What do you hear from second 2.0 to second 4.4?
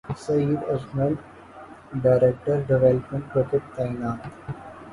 director development cricket تعینات